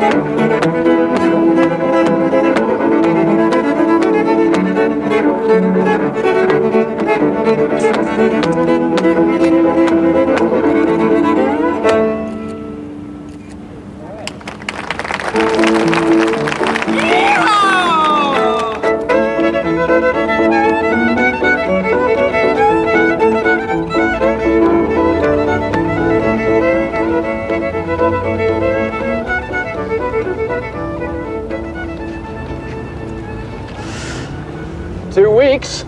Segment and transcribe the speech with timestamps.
[0.00, 0.37] Two
[35.58, 35.84] weeks.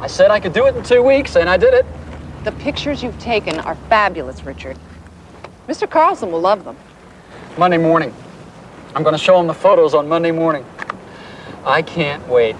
[0.00, 1.84] I said I could do it in two weeks, and I did it.
[2.44, 4.78] The pictures you've taken are fabulous, Richard.
[5.68, 5.88] Mr.
[5.88, 6.76] Carlson will love them.
[7.58, 8.14] Monday morning.
[8.94, 10.64] I'm going to show him the photos on Monday morning.
[11.66, 12.56] I can't wait.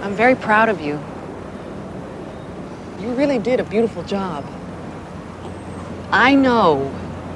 [0.00, 0.98] I'm very proud of you.
[2.98, 4.44] You really did a beautiful job.
[6.10, 6.90] I know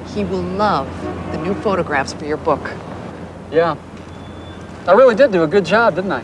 [0.07, 0.89] he will love
[1.31, 2.71] the new photographs for your book.
[3.51, 3.77] Yeah.
[4.85, 6.23] I really did do a good job, didn't I?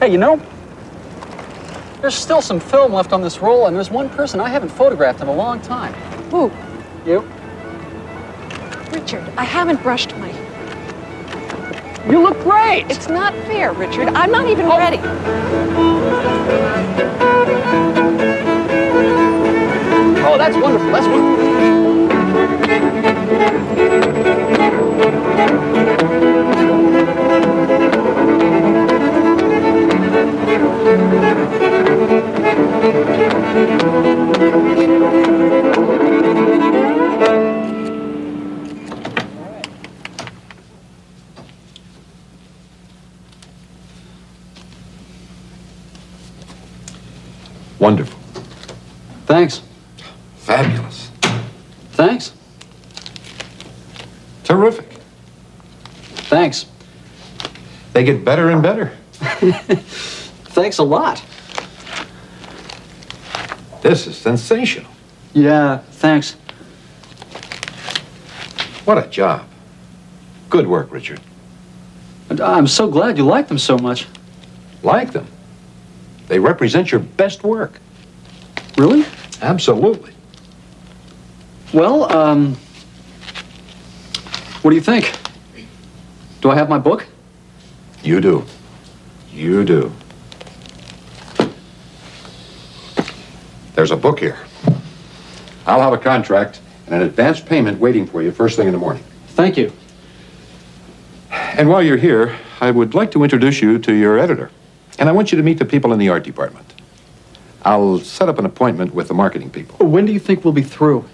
[0.00, 0.40] Hey, you know,
[2.02, 5.22] there's still some film left on this roll, and there's one person I haven't photographed
[5.22, 5.94] in a long time.
[6.30, 6.52] Who?
[7.06, 7.20] You?
[8.92, 10.30] Richard, I haven't brushed my.
[12.06, 12.84] You look great!
[12.90, 14.08] It's not fair, Richard.
[14.08, 14.76] I'm not even oh.
[14.76, 14.98] ready.
[20.28, 20.90] Oh, that's wonderful.
[20.90, 21.45] That's wonderful.
[47.78, 48.18] Wonderful.
[49.26, 49.62] Thanks.
[50.38, 51.10] Fabulous.
[51.92, 52.32] Thanks.
[54.44, 54.92] Terrific.
[56.28, 56.66] Thanks.
[57.92, 58.92] They get better and better.
[60.56, 61.22] Thanks a lot.
[63.82, 64.90] This is sensational.
[65.34, 66.32] Yeah, thanks.
[68.86, 69.46] What a job.
[70.48, 71.20] Good work, Richard.
[72.30, 74.06] And I'm so glad you like them so much.
[74.82, 75.26] Like them.
[76.28, 77.78] They represent your best work.
[78.78, 79.04] Really?
[79.42, 80.14] Absolutely.
[81.74, 82.54] Well, um,
[84.62, 85.12] what do you think?
[86.40, 87.06] Do I have my book?
[88.02, 88.46] You do.
[89.30, 89.92] You do.
[93.76, 94.38] There's a book here.
[95.66, 98.78] I'll have a contract and an advance payment waiting for you first thing in the
[98.78, 99.04] morning.
[99.28, 99.70] Thank you.
[101.30, 104.50] And while you're here, I would like to introduce you to your editor.
[104.98, 106.72] And I want you to meet the people in the art department.
[107.64, 110.62] I'll set up an appointment with the marketing people When do you think we'll be
[110.62, 111.04] through?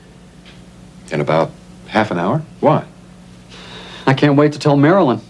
[1.11, 1.51] in about
[1.89, 2.43] half an hour.
[2.61, 2.87] Why?
[4.07, 5.21] I can't wait to tell Marilyn.